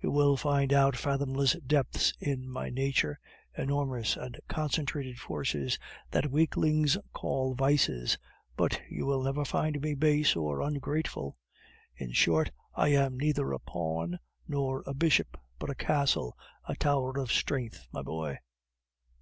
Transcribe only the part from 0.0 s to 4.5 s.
You will find out fathomless depths in my nature, enormous and